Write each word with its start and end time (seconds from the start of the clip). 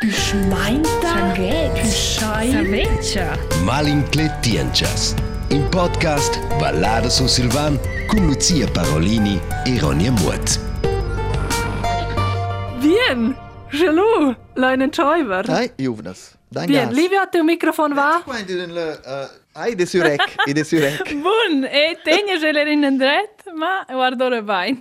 Geschmeinter 0.00 1.34
Gescheit 1.74 2.54
Malintelligentas 3.66 5.14
In 5.50 5.70
podcast 5.70 6.38
Ballada 6.58 7.10
su 7.10 7.28
Silvan 7.28 7.78
con 8.08 8.26
Lucia 8.26 8.66
Parolini 8.72 9.38
e 9.66 9.78
Mut 10.10 10.58
Bien! 12.80 13.36
gelu, 13.70 14.34
Leinen 14.54 14.90
Schäuber! 14.90 15.44
Hi, 15.48 15.70
Juvnas! 15.76 16.38
Dein 16.50 16.66
Bien, 16.66 16.88
Gas. 16.88 16.96
Livia 16.96 17.20
hat 17.20 17.34
Mikrofon 17.44 17.94
war. 17.94 18.24
Ai, 19.52 19.74
de 19.74 19.86
Syrek, 19.86 20.20
i 20.46 20.52
de 20.54 20.64
Syrek. 20.64 21.14
Bun, 21.22 21.64
e 21.64 21.96
tenje 22.04 22.38
želerinnen 22.38 22.98
dret? 22.98 23.39
Ma 23.54 23.84
guardo 23.88 24.24
ora 24.24 24.42
bain. 24.42 24.80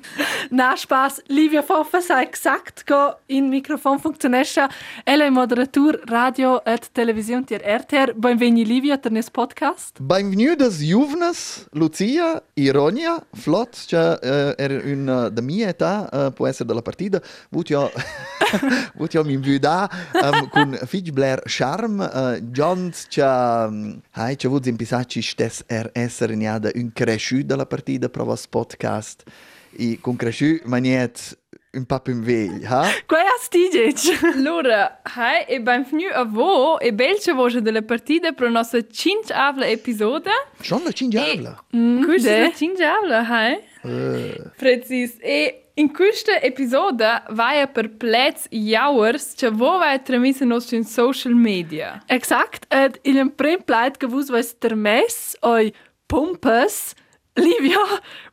Na, 0.49 0.75
Spaß. 0.75 1.23
Livia 1.27 1.61
Foffa 1.61 2.01
sa 2.01 2.21
exakt 2.21 2.83
go 2.85 3.19
in 3.27 3.49
Mikrofon 3.49 3.99
funktionescha. 3.99 4.69
Ella 5.03 5.25
è 5.25 5.29
moderatur 5.29 6.01
radio 6.05 6.63
et 6.65 6.89
television 6.91 7.43
tier 7.43 7.61
RTR. 7.61 8.13
Benveni 8.15 8.65
Livia 8.65 8.97
ter 8.97 9.11
nes 9.11 9.29
podcast. 9.29 9.99
Benvenutas 9.99 10.79
Juvnas, 10.81 11.67
Lucia, 11.71 12.41
Ironia, 12.53 13.19
flott, 13.33 13.85
cioè 13.85 14.17
uh, 14.21 14.53
er 14.57 14.71
un 14.85 15.07
uh, 15.07 15.29
da 15.29 15.41
mia 15.41 15.67
età 15.67 16.09
uh, 16.11 16.33
può 16.33 16.47
essere 16.47 16.65
della 16.65 16.81
partita. 16.81 17.21
Vut 17.49 17.69
jo 17.69 17.89
vut 18.99 19.13
jo 19.13 19.23
min 19.23 19.41
vuda 19.41 19.89
um, 20.13 20.49
con 20.49 20.77
Fitch 20.85 21.11
Blair 21.11 21.41
Charm, 21.45 21.99
uh, 21.99 22.39
John 22.51 22.91
c'ha 23.09 23.67
um, 23.67 24.01
hai 24.11 24.35
c'ha 24.35 24.49
vut 24.49 24.65
in 24.65 24.75
pisacci 24.75 25.21
stes 25.21 25.63
er 25.67 25.89
essere 25.93 26.35
niada 26.35 26.71
un 26.75 26.91
cresciu 26.93 27.43
della 27.43 27.65
partita 27.65 28.09
pro 28.09 28.25
vos 28.25 28.47
podcast. 28.59 29.23
I 29.77 29.97
con 30.01 30.15
cresciu 30.15 30.59
maniet 30.65 31.37
un 31.71 31.85
po' 31.85 31.99
più 31.99 32.15
vegl, 32.19 32.65
ha? 32.65 32.87
Quai 33.05 33.25
has 33.25 33.47
DJ? 33.53 34.35
Allora, 34.35 35.01
hai 35.03 35.45
e 35.47 35.61
benvenu 35.61 36.09
a 36.11 36.23
vo 36.25 36.79
e 36.79 36.91
belce 36.91 37.33
voce 37.33 37.61
della 37.61 37.83
partita 37.83 38.31
per 38.31 38.45
la 38.47 38.59
nostra 38.59 38.81
cinque 38.89 39.33
episode. 39.71 40.29
Schon 40.61 40.83
la 40.83 40.91
cingiavla. 40.91 41.65
Questa 42.03 42.29
è 42.29 42.37
de. 42.37 42.41
la 42.41 42.53
cinque 42.53 42.85
hai? 42.85 43.59
Uh, 43.83 44.49
Precis. 44.57 45.17
E 45.21 45.69
in 45.75 45.93
questa 45.93 46.41
episode 46.41 47.23
vai 47.29 47.65
per 47.67 47.89
plets 47.89 48.47
hours, 48.51 49.35
che 49.35 49.49
vo 49.49 49.77
vai 49.77 50.01
trasmessa 50.01 50.43
nostri 50.45 50.83
social 50.83 51.33
media. 51.33 52.03
Exakt. 52.07 52.65
Et 52.69 52.99
il 53.03 53.17
un 53.17 53.29
prim 53.35 53.61
pleit 53.63 53.99
gewus 53.99 54.29
was 54.29 54.55
der 54.59 54.75
mes 54.75 55.37
oi 55.41 55.71
Pumpes. 56.07 56.95
Livia, 57.39 57.79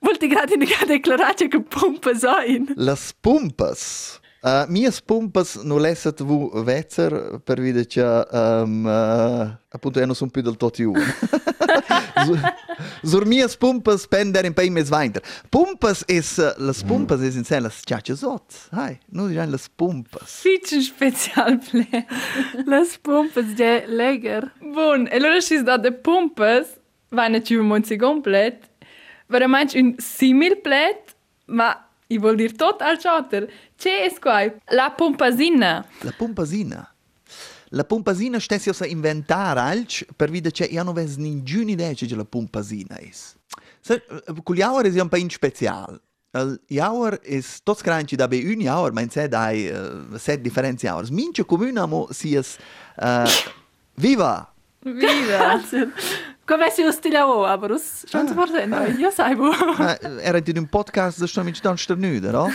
wollte 0.01 0.29
gerade 0.29 0.55
in 0.55 0.61
der 0.61 0.87
Deklaration 0.87 1.51
che 1.51 1.61
Pumpes 1.61 2.25
ein. 2.25 2.73
Las 2.77 3.13
pumpas. 3.13 4.21
Uh, 4.43 4.65
mias 4.69 5.01
pumpas 5.01 5.57
non 5.65 5.81
lesset 5.81 6.21
vu 6.21 6.51
vezzer 6.63 7.41
per 7.43 7.61
vide 7.61 7.85
che 7.87 8.01
um, 8.01 8.85
uh, 8.85 9.57
appunto 9.69 10.05
non 10.05 10.15
sono 10.15 10.31
più 10.31 10.41
del 10.41 10.57
tot 10.57 10.79
io. 10.79 10.93
Sur 13.03 13.27
mias 13.27 13.57
pumpas 13.57 14.07
pender 14.07 14.45
in 14.45 14.55
pei 14.55 14.71
mes 14.71 14.89
weiter. 14.91 15.23
Pumpas 15.51 16.05
is 16.07 16.39
uh, 16.39 16.53
las 16.59 16.85
pumpas 16.85 17.23
is 17.23 17.35
in 17.35 17.45
sé 17.45 17.59
las 17.61 17.83
chachazot. 17.85 18.69
Hai, 18.71 19.01
non 19.09 19.29
diran 19.29 19.51
las 19.51 19.69
pumpas. 19.69 20.43
Fitchen 20.43 20.83
special 20.83 21.59
play. 21.59 22.07
Las 22.67 22.99
Pumpes 22.99 23.57
de 23.57 23.85
leger. 23.89 24.53
Bun, 24.61 25.09
e 25.11 25.17
allora 25.17 25.39
da 25.65 25.77
de 25.77 25.91
pumpas, 25.91 26.79
vai 27.11 27.31
nicht 27.31 27.51
über 27.51 27.65
monzi 27.65 27.97
complet, 27.97 28.69
veramente 29.27 29.79
un 29.79 29.95
simil 29.99 30.61
plet, 30.61 31.15
ma 31.47 31.73
i 32.09 32.19
vuol 32.19 32.37
dir 32.37 32.55
tot 32.57 32.83
al 32.83 32.99
chatter. 32.99 33.49
C'è 33.77 34.05
es 34.07 34.19
qua? 34.19 34.45
La 34.71 34.91
pompasina. 34.91 35.85
La 36.03 36.13
pumpasina. 36.13 36.95
La 37.71 37.85
pumpasina 37.85 38.39
stessi 38.39 38.69
osa 38.69 38.87
inventar 38.87 39.59
alc 39.59 40.07
per 40.15 40.31
vide 40.31 40.53
che 40.53 40.65
io 40.65 40.83
non 40.85 40.95
ves 40.95 41.17
ninguna 41.17 41.73
idea 41.73 41.93
che 41.93 42.15
la 42.15 42.25
pumpasina 42.25 42.99
is. 43.01 43.35
Se, 43.81 44.03
cul 44.43 44.57
jauer 44.57 44.87
is 44.87 44.95
ja 44.95 45.03
un 45.03 45.09
pain 45.09 45.29
special. 45.31 46.01
El 46.33 46.61
jauer 46.69 47.19
is 47.25 47.61
tots 47.65 47.83
cranci 47.83 48.17
da 48.17 48.29
be 48.29 48.37
un 48.45 48.61
jauer, 48.61 48.93
ma 48.93 49.01
in 49.01 49.11
sé 49.11 49.27
dai 49.29 49.67
uh, 49.71 50.17
set 50.19 50.41
differenzi 50.41 50.87
jauers. 50.87 51.11
Mince 51.11 51.45
comune 51.45 51.81
amo 51.81 52.07
sias 52.13 52.57
uh, 52.99 53.27
viva! 53.95 54.53
Viva. 54.83 55.61
Conversijustila 56.47 57.25
aber 57.25 57.73
aus 57.73 58.07
schon 58.11 58.29
zu 58.29 58.35
verstehen. 58.35 58.73
Ja, 59.01 59.11
Saibu. 59.11 59.51
Era 60.23 60.39
in 60.39 60.59
un 60.59 60.69
podcast 60.69 61.27
sto 61.27 61.43
mi 61.43 61.53
sto 61.53 61.77
sternude, 61.77 62.31
no? 62.31 62.49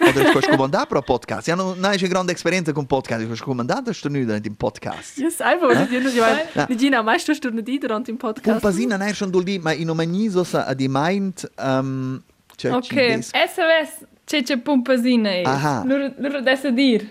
Oder 0.00 0.40
ich 0.40 0.48
komanda 0.50 0.84
pro 0.86 1.00
podcast. 1.02 1.46
Ja, 1.46 1.54
no, 1.54 1.74
nein, 1.74 1.94
ich 1.94 2.10
grande 2.10 2.32
Experience 2.32 2.72
con 2.74 2.86
podcast. 2.86 3.22
Ich 3.22 3.40
komanda 3.40 3.80
da 3.80 3.94
sternude 3.94 4.40
in 4.44 4.56
podcast. 4.56 5.18
Ja, 5.18 5.30
Saibu, 5.30 5.68
di 5.68 6.00
no, 6.00 6.08
ja. 6.10 6.66
Di 6.66 6.76
Gina, 6.76 7.02
mai 7.02 7.20
sto 7.20 7.32
sternude 7.32 7.78
durante 7.78 8.10
in 8.10 8.16
podcast. 8.16 8.48
Un 8.48 8.60
pasina 8.60 8.96
nein 8.96 9.14
schon 9.14 9.30
dol 9.30 9.44
di, 9.44 9.58
ma 9.60 9.72
in 9.72 9.88
omagniso 9.88 10.42
sa 10.42 10.74
di 10.74 10.88
mind 10.88 11.48
ähm 11.58 12.22
cioè 12.56 12.72
Okay, 12.72 13.22
SOS 13.22 14.04
c'è 14.24 14.42
c'è 14.42 14.58
pumpasina. 14.58 15.84
Nur 15.84 16.12
loro 16.18 16.38
adesso 16.38 16.72
dir. 16.72 17.08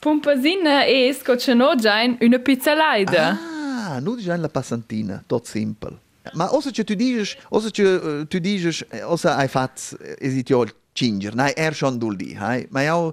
Pumpasina 0.00 0.84
è 0.84 1.14
scocciano 1.16 1.76
già 1.76 2.00
in 2.00 2.16
una 2.20 2.40
pizzalaida. 2.40 3.28
Ah. 3.28 3.51
Ah, 3.92 4.00
nu 4.00 4.14
deja 4.14 4.36
la 4.36 4.48
passantina, 4.48 5.22
tot 5.26 5.46
simpel. 5.46 5.98
Ma 6.32 6.54
ossa 6.54 6.70
che 6.70 6.82
tu 6.82 6.94
dices, 6.94 7.36
ossa 7.50 7.68
che 7.68 7.82
uh, 7.82 8.20
eh, 8.20 8.26
tu 8.26 8.38
dices, 8.38 8.84
eh, 8.88 9.02
ossa 9.02 9.36
hai 9.36 9.48
fatto 9.48 9.98
eh, 9.98 10.16
esitio 10.18 10.64
cinger, 10.92 11.34
nai 11.34 11.52
er 11.54 11.74
schon 11.74 11.98
dul 11.98 12.16
di, 12.16 12.34
hai, 12.34 12.66
ma 12.70 12.80
jau 12.82 13.12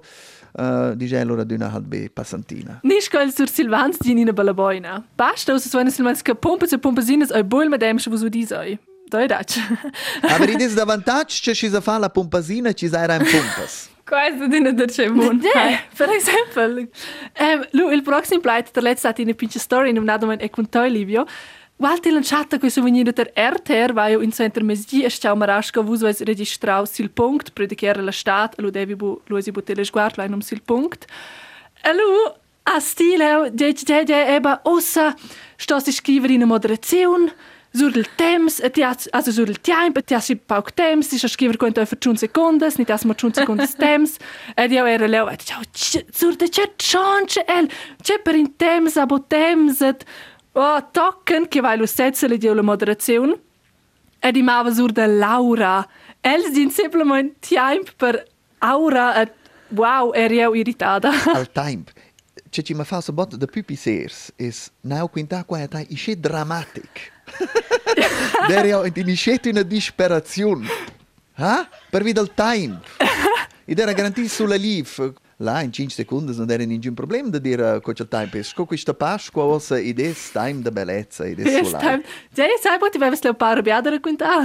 uh, 0.52 0.94
dice 0.94 1.18
allora 1.18 1.44
d'una 1.44 1.70
halt 1.70 1.86
be 1.86 2.08
passantina. 2.08 2.80
Nisch 2.82 3.10
kol 3.10 3.30
sur 3.30 3.48
Silvans 3.48 3.98
di 3.98 4.14
nina 4.14 4.32
bella 4.32 4.54
boina. 4.54 5.04
Basta 5.14 5.52
ossa 5.52 5.68
suena 5.68 5.90
Silvans 5.90 6.22
che 6.22 6.34
pompas 6.34 6.72
e 6.72 6.78
pompasines 6.78 7.30
oi 7.30 7.44
boil 7.44 7.68
madem 7.68 7.98
che 7.98 8.08
vos 8.08 8.22
udis 8.22 8.50
oi. 8.50 8.78
Doi 9.10 9.26
dac. 9.26 9.58
Aber 10.22 10.48
i 10.48 10.56
dis 10.56 10.74
da 10.74 10.84
vantage 10.84 11.40
che 11.42 11.54
ci 11.54 11.68
sa 11.68 11.80
fa 11.80 11.98
la 11.98 12.08
pompasina 12.08 12.72
ci 12.72 12.88
sa 12.88 13.02
era 13.02 13.16
in 13.16 13.26
pompas. 13.28 13.88
Quasi 14.10 14.48
din 14.50 14.66
adacevun. 14.66 15.38
De, 15.38 15.78
per 15.96 16.08
exempel. 16.08 16.90
Um, 17.38 17.64
lu, 17.70 17.92
il 17.94 18.02
proxim 18.02 18.40
plait 18.40 18.72
ter 18.72 18.82
let's 18.82 19.02
dat 19.02 19.18
in 19.18 19.30
a 19.30 19.34
pinche 19.34 19.58
story 19.58 19.88
in 19.88 19.98
un 19.98 20.08
adomen 20.08 20.40
e 20.40 20.48
cun 20.50 20.68
toi, 20.68 20.90
Livio. 20.90 21.26
Walti 21.80 22.10
lanciata 22.10 22.58
quei 22.58 22.70
souvenir 22.70 23.12
der 23.12 23.30
RTR, 23.34 23.92
vai 23.92 24.12
in 24.12 24.32
center 24.32 24.62
mesgi 24.62 25.02
e 25.02 25.08
stau 25.08 25.36
marasco 25.36 25.82
vus 25.82 26.00
vais 26.00 26.20
registrau 26.20 26.84
sil 26.84 27.08
punct, 27.08 27.52
predicare 27.52 28.02
la 28.02 28.12
stat, 28.12 28.58
lu 28.60 28.70
devi 28.70 28.94
bu, 28.94 29.22
lu 29.26 29.38
esi 29.38 29.50
bu 29.50 29.62
tele 29.62 29.84
sguard, 29.84 30.18
lai 30.18 30.28
num 30.28 30.42
sil 30.44 30.60
punct. 30.60 31.06
E 31.82 31.94
lu, 31.94 32.34
a 32.64 32.78
stile, 32.80 33.50
de, 33.52 33.72
de, 33.72 34.04
de, 34.04 34.20
eba, 34.36 34.60
ossa, 34.64 35.14
sto 35.56 35.78
si 35.78 35.92
scrivere 35.92 36.34
in 36.34 36.44
moderazione, 36.44 37.32
sur 37.72 37.96
il 37.96 38.06
temps, 38.16 38.60
ti 38.72 38.82
has, 38.82 39.08
also 39.12 39.30
sur 39.30 39.48
il 39.48 39.60
tempo, 39.60 40.02
ti 40.02 40.14
has 40.14 40.24
si 40.24 40.36
pauk 40.36 40.72
temps, 40.74 41.08
ti 41.08 41.16
has 41.16 41.30
scriver 41.30 41.56
quanto 41.56 41.84
per 41.84 41.98
100 41.98 42.18
secondes, 42.18 42.76
ni 42.78 42.84
tas 42.84 43.04
mo 43.04 43.14
100 43.14 43.40
secondes 43.40 43.74
temps, 43.76 44.16
ed 44.56 44.72
io 44.72 44.84
era 44.86 45.06
leo, 45.06 45.28
et 45.28 45.42
ciao, 45.42 45.62
sur 45.72 46.36
de 46.36 46.48
c'è 46.48 46.72
chance, 46.76 47.44
el, 47.46 47.70
c'è 48.02 48.18
per 48.22 48.34
in 48.34 48.56
temps, 48.56 48.96
abo 48.96 49.20
temps, 49.20 49.80
et, 49.80 50.04
oh, 50.52 50.80
tocken, 50.90 51.48
che 51.48 51.60
vai 51.60 51.78
lo 51.78 51.86
setzele 51.86 52.38
di 52.38 52.48
la 52.48 52.62
moderazione, 52.62 53.38
ed 54.18 54.36
i 54.36 54.42
mava 54.42 54.72
sur 54.72 54.92
de 54.92 55.06
Laura, 55.06 55.86
el 56.20 56.50
din 56.52 56.70
simplement 56.70 57.32
tempo 57.38 57.92
per 57.96 58.24
aura, 58.58 59.14
et, 59.22 59.32
wow, 59.70 60.12
er 60.12 60.32
io 60.32 60.54
irritada. 60.54 61.12
Al 61.34 61.50
time. 61.52 61.84
Che 62.50 62.62
ci 62.62 62.74
ma 62.74 62.82
fa 62.82 63.00
so 63.00 63.12
bot 63.12 63.36
de 63.36 63.46
pupisers 63.46 64.32
is 64.36 64.72
nau 64.82 65.06
quinta 65.08 65.44
qua 65.44 65.68
ta 65.68 65.84
isce 65.86 66.16
dramatic. 66.18 67.12
Der 68.48 68.64
ja 68.66 68.84
in 68.84 68.92
die 68.92 69.16
schet 69.16 69.46
in 69.46 69.62
disperazione. 69.66 70.66
Ha? 71.36 71.68
Per 71.90 72.02
via 72.02 72.12
del 72.12 72.32
time. 72.34 72.80
Ed 73.64 73.78
era 73.78 73.92
garantito 73.92 74.28
sulla 74.28 74.56
live. 74.56 75.12
Là 75.42 75.62
in 75.62 75.72
5 75.72 75.94
secondi 75.94 76.36
non 76.36 76.50
era 76.50 76.64
nessun 76.66 76.92
problema 76.92 77.30
da 77.30 77.38
dire 77.38 77.80
cosa 77.80 78.02
il 78.02 78.08
time 78.08 78.28
è. 78.30 78.42
Sco 78.42 78.66
questa 78.66 78.92
Pasqua 78.92 79.44
ossa 79.44 79.78
id 79.78 79.98
es 79.98 80.30
time 80.32 80.60
da 80.60 80.70
bellezza 80.70 81.24
Yes, 81.24 81.64
sulla. 81.64 81.78
time. 81.78 82.02
Ja, 82.34 82.44
sai, 82.60 82.76
poi 82.78 82.90
ti 82.90 82.98
vai 82.98 83.08
a 83.08 83.18
leopard 83.22 83.62
biadere 83.62 84.00
quinta. 84.00 84.42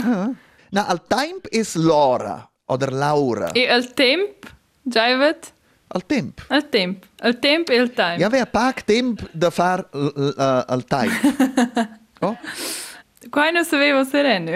Na 0.69 0.85
al 0.87 1.01
time 1.05 1.39
is 1.49 1.75
Laura 1.75 2.49
oder 2.67 2.93
Laura. 2.93 3.51
E 3.51 3.67
al 3.69 3.93
temp, 3.93 4.45
già 4.83 5.17
vet? 5.17 5.51
Al 5.87 6.05
temp. 6.05 6.41
Al 6.47 6.69
temp. 6.69 7.03
Al 7.19 7.39
temp 7.39 7.69
e 7.69 7.77
al 7.77 7.91
time. 7.91 8.15
Ja 8.17 8.27
aveva 8.27 8.45
poco 8.45 8.81
tempo 8.85 9.27
da 9.33 9.49
fare 9.49 9.87
al 9.91 10.83
time. 10.85 11.99
Oh? 12.25 12.37
Qua 13.29 13.49
non 13.49 13.65
sapevo 13.65 14.03
sereno. 14.03 14.51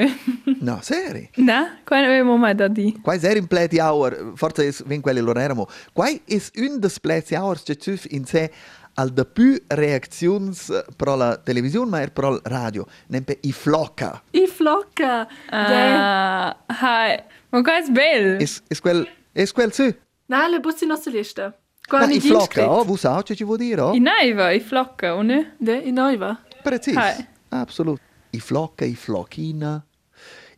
No, 0.59 0.79
seri. 0.81 1.29
no, 1.37 1.69
qua 1.85 2.01
non 2.01 2.09
avevo 2.09 2.35
mai 2.35 2.53
da 2.53 2.67
dire. 2.67 2.99
Quai 3.01 3.19
ser 3.19 3.37
in 3.37 3.47
pleti 3.47 3.79
hour, 3.79 4.33
forse 4.35 4.67
es 4.67 4.83
ven 4.85 5.01
quelli 5.01 5.21
lo 5.21 5.33
eramo. 5.33 5.67
Quai 5.93 6.21
es 6.25 6.51
un 6.55 6.79
des 6.79 6.99
pleti 6.99 7.35
hours 7.35 7.63
che 7.63 7.77
cuf 7.77 8.05
in 8.09 8.25
sé 8.25 8.51
al 8.95 9.09
de 9.13 9.25
più 9.25 9.55
reactions 9.67 10.69
eh, 10.69 10.83
pro 10.95 11.15
la 11.15 11.37
televisione 11.37 11.89
ma 11.89 12.01
er 12.01 12.11
pro 12.11 12.31
la 12.31 12.39
radio. 12.43 12.85
Nempe 13.07 13.37
i 13.41 13.51
flocca. 13.51 14.21
I 14.31 14.47
flocca. 14.47 15.27
Ah, 15.49 16.57
hai. 16.67 17.23
Ma 17.49 17.61
qua 17.61 17.77
è 17.77 17.89
bello. 17.89 18.37
Es 18.39 18.61
es 18.67 18.81
quel 18.81 19.07
es 19.33 19.51
quel 19.53 19.71
su. 19.71 19.95
Na, 20.25 20.47
le 20.47 20.59
bussi 20.59 20.85
nostra 20.85 21.11
lista. 21.11 21.53
Qua 21.87 21.99
Ma 21.99 22.05
ni 22.05 22.17
i 22.17 22.19
flocca, 22.19 22.69
oh, 22.69 22.83
vu 22.83 22.95
sa 22.97 23.23
che 23.23 23.35
ci 23.35 23.43
vuol 23.43 23.57
dire, 23.57 23.81
oh? 23.81 23.93
I 23.95 23.99
naiva, 23.99 24.51
i 24.51 24.59
flocca, 24.59 25.15
o 25.15 25.23
ne? 25.23 25.55
De, 25.57 25.73
in 25.73 25.95
noiva. 25.95 26.39
Precis. 26.61 26.95
Hai. 26.95 27.28
Absolut. 27.49 27.99
I 28.31 28.39
flocca, 28.39 28.85
i 28.85 28.95
flochina. 28.95 29.83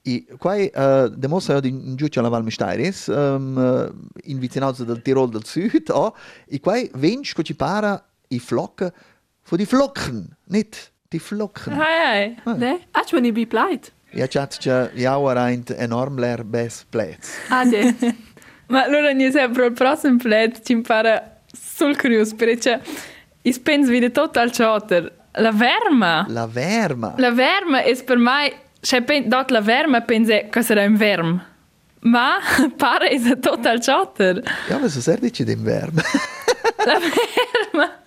I, 0.03 0.25
quai, 0.37 0.71
uh, 0.73 1.09
demossa 1.09 1.53
io 1.53 1.59
in 1.67 1.95
giù 1.95 2.07
alla 2.15 2.29
Val 2.29 2.43
Mistairis, 2.43 3.05
uh, 3.05 3.13
in 4.23 4.39
vicinanza 4.39 4.83
del 4.83 5.01
Tirol 5.03 5.29
del 5.29 5.45
Sud, 5.45 5.89
oh, 5.89 6.15
i 6.47 6.59
quai 6.59 6.89
vensch 6.95 7.33
che 7.35 7.43
ci 7.43 7.53
para 7.53 8.03
i 8.29 8.39
flocca, 8.39 8.91
fu 9.41 9.55
di 9.55 9.65
flocken, 9.65 10.27
nit 10.45 10.91
di 11.07 11.19
flocken. 11.19 11.73
Hai, 11.73 12.35
hai. 12.43 12.57
De, 12.57 12.79
ach 12.91 13.11
wenn 13.11 13.25
i 13.25 13.31
bi 13.31 13.45
pleit. 13.45 13.91
Ja, 14.13 14.27
chat 14.27 14.57
che 14.57 14.89
jauer 14.95 15.37
ein 15.37 15.63
enorm 15.77 16.17
leer 16.17 16.43
bes 16.43 16.83
plets. 16.89 17.37
Ah, 17.49 17.63
de. 17.65 17.93
Ma 18.67 18.83
allora 18.83 19.11
ni 19.11 19.29
sempre 19.31 19.67
il 19.67 19.73
prossimo 19.73 20.17
plet 20.17 20.63
ci 20.65 20.71
impara 20.71 21.41
sul 21.53 21.95
curios, 21.95 22.33
perché 22.33 22.81
i 23.43 23.53
spens 23.53 23.87
vide 23.87 24.11
total 24.11 24.51
chotter. 24.51 25.19
La 25.33 25.51
verma. 25.51 26.25
La 26.27 26.47
verma. 26.47 27.13
La 27.17 27.31
verma 27.31 27.81
è 27.83 28.03
per 28.03 28.17
me, 28.17 28.53
se 28.79 29.01
pen, 29.01 29.29
dot 29.29 29.49
la 29.49 29.61
verma 29.61 30.01
pense 30.01 30.49
che 30.49 30.61
sarà 30.61 30.83
un 30.83 30.95
verm. 30.95 31.45
Ma 32.01 32.37
pare 32.77 33.09
è 33.09 33.39
total 33.39 33.79
chotter. 33.79 34.41
Ja, 34.67 34.77
ma 34.77 34.87
so 34.87 35.01
ser 35.01 35.19
dici 35.19 35.43
den 35.43 35.63
verm. 35.63 35.95
La 36.85 36.97
verma. 36.99 37.99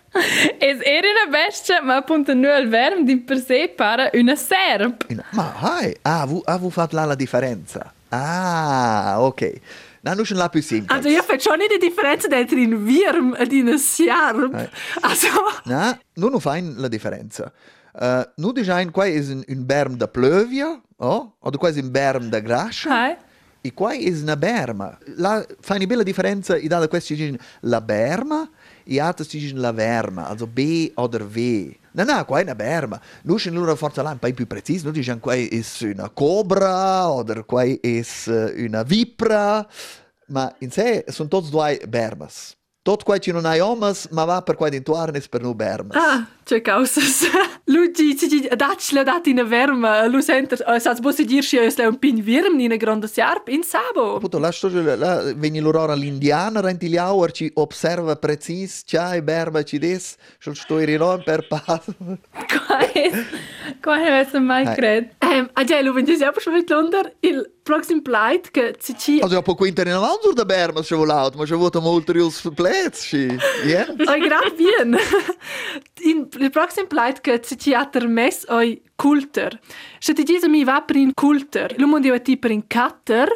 Es 0.59 0.79
era 0.83 1.09
una 1.09 1.31
bestia, 1.31 1.81
ma 1.83 1.97
appunto 1.97 2.35
non 2.35 2.61
il 2.61 2.69
verm 2.69 3.05
di 3.05 3.19
per 3.19 3.39
sé 3.39 3.73
pare 3.75 4.11
una 4.15 4.37
serp. 4.37 5.07
Ma 5.31 5.55
hai, 5.59 5.97
ah, 6.03 6.25
vu, 6.25 6.41
ah, 6.45 6.57
vu 6.57 6.71
fat 6.71 6.93
la 6.93 7.15
differenza. 7.15 7.93
Ah, 8.11 9.17
ok. 9.19 9.61
Na, 10.05 10.13
nu 10.13 10.23
schon 10.25 10.47
più 10.51 10.61
semplice. 10.61 10.93
Also, 10.93 11.09
io 11.09 11.23
faccio 11.23 11.49
schon 11.49 11.61
die 11.67 11.79
Differenz 11.79 12.27
dentro 12.29 12.59
in 12.59 12.85
Wirm 12.85 13.35
und 13.39 13.53
in 13.53 13.79
Sjarm. 13.79 14.55
Eh. 14.55 14.69
Also, 15.01 15.29
Na, 15.65 15.99
nu 16.17 16.29
nu 16.29 16.41
fein 16.41 16.75
la 16.77 16.89
differenza. 16.89 17.51
Uh, 17.95 18.23
nu 18.37 18.53
design 18.53 18.91
qua 18.91 19.07
is 19.07 19.29
un, 19.29 19.43
un 19.49 19.65
berm 19.65 19.97
da 19.97 20.07
plövia, 20.07 20.79
oh? 20.99 21.33
Oder 21.41 21.59
qua 21.59 21.71
is 21.71 21.77
un 21.77 21.91
berm 21.91 22.29
da 22.29 22.41
grascia. 22.41 22.91
Hai. 22.91 23.17
E 23.63 23.73
qua 23.73 23.95
is 23.95 24.21
una 24.21 24.37
berma. 24.37 24.99
La 25.17 25.43
fai 25.61 25.79
una 25.79 25.87
bella 25.87 26.03
differenza, 26.03 26.55
i 26.57 26.67
da 26.67 26.87
questi 26.87 27.15
dicono 27.15 27.39
la 27.61 27.81
berma, 27.81 28.47
e 28.85 29.01
altri 29.01 29.39
dicono 29.39 29.63
la 29.63 29.73
verma, 29.73 30.29
also 30.29 30.47
B 30.47 30.93
oder 30.97 31.25
V. 31.25 31.73
No, 31.97 32.03
no, 32.03 32.25
qua 32.25 32.41
è 32.41 32.43
una 32.43 32.57
berma. 32.57 33.01
Schon 33.37 33.55
lura 33.55 33.77
forza 33.77 34.03
là 34.03 34.11
un 34.11 34.19
po' 34.19 34.33
più 34.33 34.49
preciso, 34.49 34.87
nu 34.87 34.91
diciamo 34.93 35.21
qua 35.21 35.35
is 35.35 35.81
una 35.81 36.11
cobra, 36.11 37.09
oder 37.09 37.45
qua 37.45 37.63
is 37.63 38.27
eh, 38.27 38.65
una 38.65 38.83
vipra, 38.83 39.65
ma 40.29 40.53
in 40.59 40.73
sé 40.73 41.05
sono 41.09 41.29
tutti 41.29 41.51
due 41.51 41.81
bermas. 41.89 42.57
Tot 42.83 43.05
qua 43.05 43.17
ci 43.19 43.31
non 43.31 43.47
hai 43.47 43.61
omas, 43.61 44.09
ma 44.11 44.25
va 44.25 44.43
per 44.43 44.57
qua 44.57 44.69
d'intuarne 44.69 45.21
per 45.31 45.41
nu 45.41 45.55
bermas. 45.55 45.97
ah, 45.97 46.27
c'è 46.45 46.61
causas. 46.61 47.29
Lui 47.65 47.91
dice, 47.91 48.27
dice, 48.27 48.55
dacci 48.55 48.95
la 48.95 49.03
data 49.03 49.29
in 49.29 49.41
Wirm. 49.41 50.09
Lui 50.09 50.23
sente, 50.23 50.57
uh, 50.67 50.79
sa, 50.79 50.95
posso 51.01 51.23
dirci, 51.23 51.57
è 51.57 51.87
un 51.87 51.99
pin 51.99 52.23
Wirm 52.25 52.61
in 52.61 52.77
grande 52.77 53.09
Sjarp 53.09 53.49
in 53.49 53.63
Sabo. 53.63 54.17
Appunto, 54.17 54.39
la 54.39 54.53
storia, 54.53 54.97
la, 54.97 55.33
veni 55.35 55.61
l'ora 55.61 55.95
l'indiana, 55.95 56.61
renti 56.61 56.89
gli 56.89 56.97
hour, 56.97 57.33
ci 57.33 57.51
osserva 57.55 58.17
precis, 58.17 58.83
c'hai 58.85 59.23
berma, 59.23 59.63
ci 59.63 59.79
des, 59.79 60.17
sul 60.39 60.57
sto 60.57 60.79
in 60.79 61.23
per 61.25 61.47
passo. 61.49 61.95
Qua 62.67 62.79
è, 62.93 63.11
qua 63.81 64.03
è 64.03 64.07
questo 64.07 64.41
mai 64.41 64.67
ah, 64.67 65.65
ja, 65.65 65.81
lu, 65.81 65.95
wenn 65.95 66.07
ich 66.07 66.19
selber 66.19 66.41
schon 66.41 66.55
mit 66.55 66.71
Lunder, 66.71 67.13
il 67.21 67.51
proxim 67.63 68.03
pleit, 68.03 68.51
che 68.51 68.77
ci 68.81 68.95
ci... 68.97 69.21
Also, 69.21 69.41
po 69.43 69.55
quinta 69.55 69.83
in 69.83 69.89
avanti 69.89 70.33
da 70.35 70.45
berma, 70.45 70.83
se 70.83 70.95
volato, 70.95 71.39
ma 71.39 71.45
c'è 71.45 71.55
avuto 71.55 71.81
molti 71.81 72.13
rius 72.13 72.49
plezzi, 72.55 73.37
yeah? 73.65 73.87
Oi, 73.97 74.21
grad 74.21 74.55
bien. 74.57 74.97
In 76.03 76.29
il 76.39 76.51
proxim 76.51 76.87
pleit, 76.87 77.21
che 77.21 77.41
ci 77.41 77.75
atter 77.75 78.07
mes 78.07 78.45
oi 78.49 78.83
culter. 78.97 79.59
Se 79.99 80.13
ti 80.13 80.23
dice 80.23 80.49
mi 80.49 80.65
va 80.65 80.83
per 80.83 80.97
in 80.97 81.13
culter, 81.15 81.75
lu 81.79 81.87
mondi 81.87 82.11
ti 82.23 82.37
per 82.37 82.51
in 82.51 82.67
cutter, 82.67 83.29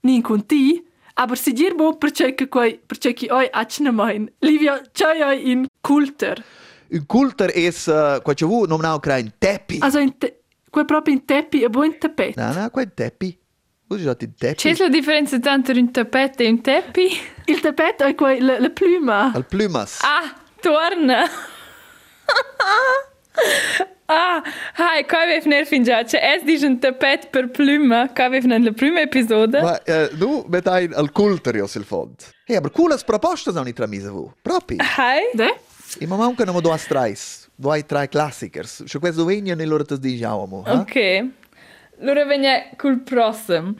ni 0.00 0.16
in 0.16 0.22
conti, 0.22 0.84
aber 1.14 1.36
si 1.36 1.52
dir 1.52 1.74
bo 1.74 1.96
per 1.96 2.10
che 2.12 2.48
quai, 2.48 2.80
per 2.84 2.98
che 2.98 3.28
oi 3.30 3.48
acne 3.50 3.90
mein. 3.90 4.30
Livia, 4.40 4.80
c'hai 4.92 5.22
oi 5.22 5.50
in 5.50 5.66
culter. 5.80 6.42
Un 6.90 7.06
culter 7.06 7.50
es, 7.54 7.86
uh, 7.86 8.20
qua 8.22 8.34
c'è 8.34 8.46
vu, 8.46 8.66
non 8.66 8.84
ha 8.84 8.94
un 8.94 9.32
teppi. 9.38 9.78
Also 9.80 9.98
in 9.98 10.16
te, 10.18 10.42
quai 10.70 10.84
proprio 10.84 11.14
in 11.14 11.24
teppi 11.24 11.62
e 11.62 11.68
bo 11.68 11.84
in 11.84 11.98
tapet. 11.98 12.36
No, 12.36 12.52
no, 12.52 12.70
qua 12.70 12.82
è 12.82 12.92
teppi. 12.92 13.38
In 13.86 14.16
C'è 14.16 14.34
teppi? 14.36 14.76
la 14.78 14.88
differenza 14.88 15.38
tra 15.38 15.54
un 15.54 15.90
tappeto 15.92 16.42
e 16.42 16.48
un 16.48 16.60
teppi? 16.60 17.08
Il 17.44 17.60
tapet 17.60 18.00
oi 18.00 18.14
quai 18.14 18.40
le, 18.40 18.58
le 18.58 18.70
pluma. 18.70 19.32
Al 19.32 19.46
plumas. 19.46 20.00
Ah, 20.02 20.34
torna. 20.60 21.28
ah, 24.06 24.42
hai, 24.76 25.04
qua 25.06 25.22
avevo 25.22 25.48
ner 25.48 25.66
fin 25.66 25.82
già. 25.82 26.02
C'è 26.04 26.20
es 26.34 26.44
dice 26.44 26.66
un 26.66 26.78
tappeto 26.78 27.28
per 27.30 27.50
pluma, 27.50 28.10
qua 28.12 28.24
avevo 28.24 28.46
nella 28.46 28.72
prima 28.72 29.00
episodio. 29.00 29.60
Ma 29.60 29.80
uh, 29.86 30.16
nu 30.16 30.44
metai 30.48 30.90
al 30.92 31.10
culter 31.12 31.56
io 31.56 31.66
sil 31.68 31.84
fond. 31.84 32.14
Eh, 32.46 32.56
aber 32.56 32.70
coolas 32.70 33.04
proposte 33.04 33.52
sono 33.52 33.68
i 33.68 33.72
tramise 33.72 34.08
vu. 34.08 34.32
Propi. 34.42 34.76
Hai? 34.78 35.30
De? 35.32 35.54
E 35.98 36.06
ma 36.06 36.16
manca 36.16 36.44
non 36.44 36.60
due 36.60 36.78
strais. 36.78 37.48
Due 37.54 37.86
tre 37.86 38.08
classicers. 38.08 38.82
C'è 38.84 38.98
questo 38.98 39.24
vegno 39.24 39.54
nell'ora 39.54 39.84
te 39.84 39.98
diciamo, 39.98 40.64
eh? 40.66 40.70
Ok. 40.72 41.28
Allora 42.00 42.24
venne 42.24 42.70
col 42.76 42.98
prossimo. 42.98 43.74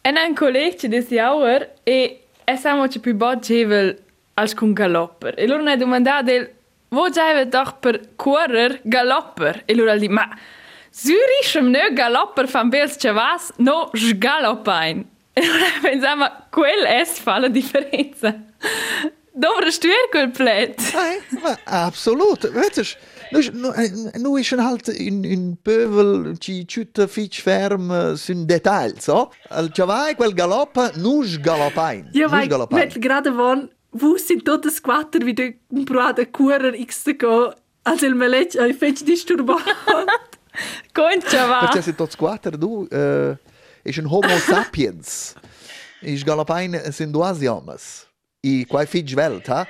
E 0.00 0.10
un 0.10 0.34
collega 0.34 0.76
ci 0.76 0.88
disse 0.88 1.22
ora 1.22 1.66
e 1.82 2.22
e 2.44 2.56
siamo 2.56 2.88
ci 2.88 3.00
più 3.00 3.14
boggevel 3.14 3.98
als 4.34 4.54
con 4.54 4.72
galopper. 4.72 5.34
E 5.38 5.44
allora 5.44 5.62
ne 5.62 5.76
domandato 5.76 6.48
wo 6.92 7.08
giave 7.10 7.48
doch 7.48 7.78
per 7.80 8.00
correr 8.16 8.80
galopper. 8.84 9.62
E 9.66 9.72
allora 9.72 9.96
di 9.96 10.08
ma 10.08 10.28
Zürich 10.92 11.54
im 11.56 11.70
ne 11.70 11.90
galopper 11.94 12.46
fan 12.48 12.70
bels 12.70 12.96
chavas 12.98 13.52
no 13.56 13.90
sgaloppain. 13.94 15.04
E 15.32 15.40
allora 15.40 15.70
pensavo 15.80 16.26
quel 16.50 16.84
es 17.00 17.18
fa 17.18 17.38
la 17.38 17.48
differenza. 17.48 18.34
Dovre 19.34 19.70
stuer 19.70 20.08
quel 20.10 20.30
plet. 20.30 20.76
Ma 21.42 21.56
absolut. 21.64 22.50
Weet 22.52 22.96
nu, 23.32 23.40
nu, 23.52 23.70
eh, 23.70 23.92
nu 24.12 24.38
is 24.38 24.50
een 24.50 24.58
halt 24.58 24.88
in, 24.88 25.24
in 25.24 25.58
peuvel 25.62 26.36
ci 26.38 26.64
ciutta 26.66 27.08
fitch 27.08 27.40
ferm 27.40 27.90
eh, 27.90 28.14
sun 28.14 28.46
details, 28.46 29.04
so? 29.04 29.32
Al 29.48 29.68
chavai 29.72 30.14
quel 30.14 30.34
galoppa, 30.34 30.90
nus 30.96 31.40
galoppain. 31.40 32.08
Ja, 32.12 32.30
weil 32.30 32.48
gerade 32.98 33.32
von 33.32 33.70
wo 33.92 34.16
sind 34.16 34.46
dort 34.48 34.64
das 34.64 34.82
Quatter 34.82 35.24
wie 35.24 35.34
der 35.34 35.54
Bruder 35.70 36.26
Kurer 36.26 36.74
X 36.74 37.04
go 37.18 37.52
als 37.84 38.02
il 38.02 38.14
melet 38.14 38.56
ai 38.58 38.72
fetch 38.74 39.04
disturbat. 39.04 39.62
Con 40.92 41.20
chavas. 41.20 41.60
Perché 41.60 41.82
se 41.82 41.94
tot 41.94 42.12
squatter 42.12 42.58
du, 42.58 42.86
uh, 42.90 43.36
is 43.82 43.96
een 43.96 44.06
homo 44.06 44.38
sapiens. 44.38 45.34
Is 46.00 46.24
galoppain 46.24 46.92
sin 46.92 47.12
duas 47.12 47.40
iomas. 47.40 48.06
I 48.40 48.64
quai 48.66 48.86
fitch 48.86 49.14
welt, 49.14 49.46
ha? 49.46 49.66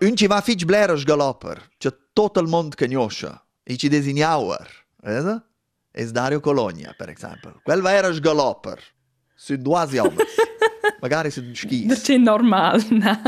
Un 0.00 0.16
ci 0.16 0.26
va 0.26 0.40
fitch 0.40 0.64
bleros 0.64 1.04
galopper. 1.04 1.70
C'è 1.78 1.92
tot 2.12 2.36
il 2.36 2.46
mond 2.46 2.74
cagnoscia. 2.74 3.42
I 3.64 3.76
ci 3.76 3.88
designauer. 3.88 4.68
Vede? 5.02 5.42
Es 5.92 6.12
Dario 6.12 6.40
Colonia, 6.40 6.94
per 6.96 7.08
esempio. 7.08 7.60
Quel 7.64 7.80
va 7.80 7.92
era 7.92 8.10
galopper. 8.10 8.78
Sin 9.34 9.62
duas 9.62 9.92
iomas. 9.92 10.45
Magari 11.00 11.30
sin 11.30 11.54
skis. 11.54 11.86
Das 11.86 12.08
ist 12.08 12.18
normal, 12.18 12.82
no? 12.90 13.18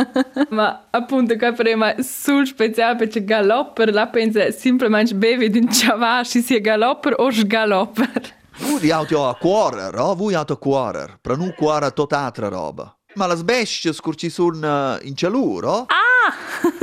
Ma 0.50 0.86
appunto 0.90 1.36
qua 1.36 1.52
prima 1.52 1.94
sul 2.02 2.46
speciale 2.46 2.96
perché 2.96 3.24
galopper 3.24 3.92
la 3.92 4.06
pensa 4.08 4.50
semplicemente 4.50 5.14
bevi 5.14 5.50
di 5.50 5.58
un 5.58 5.70
ciavà 5.72 6.24
si 6.24 6.40
sia 6.42 6.60
galopper 6.60 7.14
o 7.18 7.30
sgalopper. 7.30 8.36
Voi 8.58 8.90
avete 8.90 9.14
a 9.16 9.34
cuore, 9.34 9.90
no? 9.92 10.14
Voi 10.14 10.34
avete 10.34 10.52
a 10.52 10.56
cuore. 10.56 11.18
Per 11.20 11.36
non 11.36 11.54
cuore 11.56 11.92
tutta 11.92 12.18
altra 12.18 12.48
roba. 12.48 12.92
Ma 13.14 13.26
le 13.26 13.36
bestie 13.42 13.92
scurci 13.92 14.30
sono 14.30 14.98
in 15.02 15.16
cialur, 15.16 15.62
no? 15.64 15.86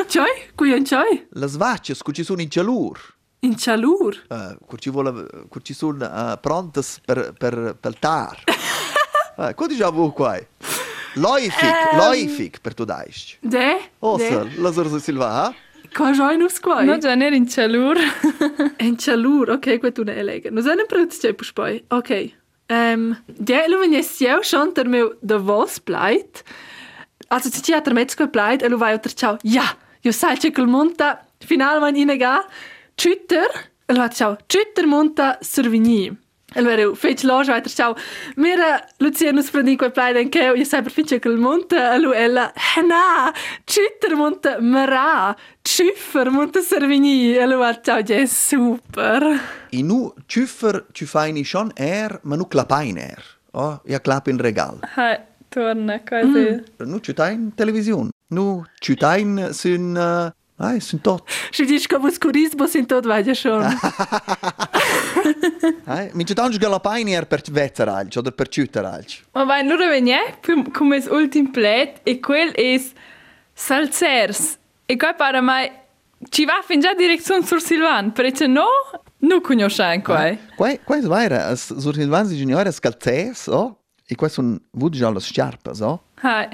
Choi, 0.08 0.51
qui 0.55 0.72
un 0.72 0.84
choi 0.84 1.27
Le 1.32 1.48
svacce 1.48 1.94
scurci 1.94 2.24
sono 2.24 2.41
in 2.41 2.50
cialur. 2.50 3.13
in 3.41 3.55
chalur. 3.55 4.24
Uh, 4.29 4.58
curci, 4.65 4.89
vuole, 4.89 5.27
curci 5.50 5.74
sono 5.74 6.03
uh, 6.05 6.39
pronte 6.39 6.82
per, 7.05 7.34
per, 7.38 7.77
per 7.79 7.91
il 7.91 8.00
tar. 8.00 8.44
uh, 9.38 9.53
cosa 9.53 9.70
diciamo 9.70 10.12
qua? 10.12 10.39
Loifik, 11.15 11.63
um, 11.63 12.00
loifik 12.00 12.60
pertudaist. 12.63 13.38
De? 13.41 13.75
Osel, 14.03 14.50
lazor 14.60 14.89
za 14.91 15.00
silva. 15.00 15.53
Kaj 15.95 16.12
je 16.12 16.15
žojno 16.19 16.50
skvoj? 16.51 16.86
No, 16.89 16.98
da 17.00 17.15
ne 17.15 17.29
in 17.38 17.45
čelur. 17.48 18.00
en 18.86 18.98
čelur, 19.00 19.53
ok, 19.55 19.69
ko 19.79 19.88
je 19.88 19.95
tu 19.95 20.03
ne 20.07 20.17
elega. 20.19 20.51
No, 20.51 20.63
zdaj 20.65 20.81
ne 20.81 20.88
predstavljaj 20.91 21.38
pošpoj, 21.39 21.77
ok. 21.95 22.12
Um, 22.67 23.13
Delovanje 23.27 24.01
sjel 24.03 24.43
šon 24.43 24.74
termel, 24.75 25.13
da 25.22 25.38
vos 25.38 25.79
plajt. 25.79 26.43
A 27.29 27.39
so 27.39 27.50
ti 27.53 27.72
ja 27.72 27.79
termetsko 27.86 28.27
plajt, 28.34 28.65
elu 28.65 28.77
vajo 28.81 29.00
trčal, 29.05 29.39
ja, 29.48 29.65
jo 30.03 30.12
saj 30.13 30.43
če 30.43 30.51
kolmonta, 30.53 31.15
finalman 31.45 31.95
inega, 31.98 32.41
čuter, 33.00 33.55
elu 33.88 34.03
vajo 34.03 34.13
trčal, 34.13 34.38
čuter 34.51 34.89
monta, 34.91 35.36
srvinji. 35.45 36.12
Allora, 36.55 36.95
fece 36.95 37.27
loge 37.27 37.51
weiter 37.51 37.71
ciao. 37.71 37.95
Mira 38.35 38.81
Lucia 38.97 39.31
nus 39.31 39.50
prendi 39.50 39.75
quel 39.75 39.91
play 39.91 40.13
den 40.13 40.29
che 40.29 40.39
io 40.39 40.63
sempre 40.63 40.91
fice 40.91 41.19
quel 41.19 41.38
monte 41.38 41.75
a 41.75 41.97
lui 41.97 42.15
ella. 42.15 42.53
Na, 42.88 43.33
chitter 43.65 44.15
monte 44.15 44.57
mara, 44.62 45.35
chiffer 45.62 46.29
monte 46.29 46.62
servini. 46.62 47.35
E 47.35 47.45
lui 47.45 47.79
ciao, 47.83 48.01
je 48.01 48.25
super. 48.25 49.39
I 49.71 49.83
nu 49.83 50.13
tjuffer 50.27 50.85
tjufaini 50.93 51.43
schon 51.43 51.71
er, 51.75 52.19
ma 52.24 52.35
nu 52.35 52.47
klapain 52.47 52.97
er. 52.97 53.24
Oh, 53.51 53.79
ja 53.85 54.00
klapp 54.00 54.27
in 54.27 54.38
regal. 54.38 54.79
Hai, 54.95 55.19
torna, 55.50 56.00
quasi. 56.00 56.63
Nu 56.77 57.00
tjutain 57.00 57.51
television. 57.55 58.09
Nu 58.29 58.65
tjutain 58.79 59.53
syn... 59.53 59.95
Uh, 59.95 60.31
ai, 60.57 60.79
syn 60.79 61.00
tot. 61.01 61.24
Si 61.51 61.65
dici 61.65 61.88
che 61.88 61.97
vos 61.97 62.17
curismo 62.17 62.67
sin 62.67 62.85
tot 62.85 63.05
vaja 63.05 63.33
schon. 63.33 63.63
Ai, 65.86 66.10
mi 66.15 66.24
tjutain 66.24 66.58
galapain 66.58 67.08
er 67.08 67.25
per 67.25 67.41
vetzeralch 67.41 68.17
oder 68.17 68.32
per 68.32 68.48
tjuteralch. 68.48 69.24
Ma 69.34 69.44
vai, 69.44 69.62
allora 69.62 69.88
veniamo 69.88 70.72
come 70.72 71.03
ultim 71.10 71.51
plet 71.51 72.00
e 72.03 72.20
quel 72.20 72.53
es 72.55 72.94
Salzers. 73.53 74.58
E 74.86 74.98
qua 74.98 75.13
para 75.13 75.41
mai 75.41 75.72
ci 76.29 76.46
va 76.46 76.62
fin 76.63 76.79
già 76.79 76.94
direzione 76.94 77.46
sur 77.46 77.62
Silvan, 77.62 78.12
perché 78.12 78.48
no, 78.48 78.67
non 79.20 79.41
conosciamo 79.41 80.01
qua. 80.01 80.38
Quai, 80.55 80.79
quai 80.84 81.00
es 81.00 81.05
vaira, 81.05 81.48
as 81.48 81.74
sur 81.77 81.96
Silvans 81.96 82.32
Juniores 82.32 82.79
calzes, 82.79 83.48
oh? 83.48 83.79
E 84.08 84.15
quai 84.15 84.29
sun 84.29 84.60
vud 84.72 84.96
già 84.96 85.10
las 85.10 85.25
sciarpas, 85.25 85.79
oh? 85.82 86.01
Hai, 86.22 86.48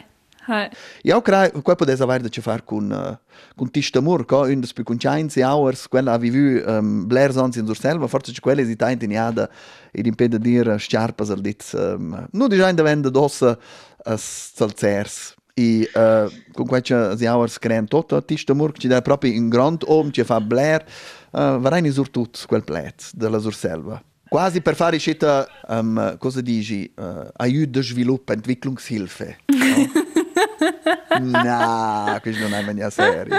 hai. 0.46 0.70
Io 1.04 1.22
credo 1.22 1.62
che 1.62 1.76
potesse 1.76 2.04
avere 2.04 2.24
da 2.24 2.30
ci 2.30 2.42
fare 2.42 2.64
con, 2.64 2.90
uh, 2.90 3.18
con 3.56 3.70
Tistamur, 3.70 4.26
co? 4.26 4.42
un 4.42 4.60
des 4.60 4.74
più 4.74 4.84
con 4.84 4.98
15 4.98 5.42
hours, 5.42 5.88
quella 5.88 6.14
ha 6.14 6.18
vivu 6.18 6.62
um, 6.66 7.06
Blair 7.08 7.32
Sons 7.32 7.56
in 7.56 7.66
Surselva, 7.66 8.08
forse 8.08 8.32
c'è 8.32 8.40
quella 8.40 8.62
esita 8.62 8.90
in 8.90 8.98
tiniada 8.98 9.50
ed 9.92 10.06
impede 10.06 10.40
dir 10.40 10.76
sciarpas 10.78 11.30
al 11.30 11.42
dit, 11.42 11.64
um, 11.74 12.28
non 12.32 12.50
di 12.50 12.56
già 12.56 12.70
in 12.70 12.76
davenda 12.76 13.10
dossa 13.10 13.58
as 14.04 14.52
salzers. 14.56 15.36
E 15.54 15.90
uh, 15.94 16.32
con 16.54 16.66
questi 16.66 16.94
hours 16.94 17.60
creano 17.60 17.88
tutto, 17.88 18.24
Tistamur, 18.24 18.72
ci 18.78 18.88
dà 18.88 19.02
proprio 19.02 19.38
un 19.38 19.50
grand 19.50 19.84
om, 19.86 20.12
ci 20.12 20.24
fa 20.24 20.40
Blair, 20.40 20.84
uh, 21.32 21.60
varrai 21.60 21.92
sur 21.92 22.10
tut 22.10 22.46
quel 22.48 22.64
plet 22.64 23.12
della 23.14 23.40
Surselva. 23.40 24.02
Quasi 24.30 24.62
per 24.62 24.76
fare 24.76 24.98
scita, 24.98 25.46
um, 25.68 26.18
cosa 26.18 26.40
dici, 26.40 26.90
uh, 26.96 27.28
aiuto 27.36 27.80
de 27.80 27.84
sviluppo, 27.84 28.32
Entwicklungshilfe. 28.32 29.40
No? 29.48 30.10
Na, 31.20 32.20
questo 32.22 32.48
non 32.48 32.80
è 32.80 32.90
serie. 32.90 33.36